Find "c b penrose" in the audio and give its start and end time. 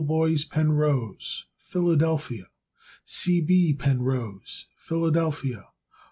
3.05-4.65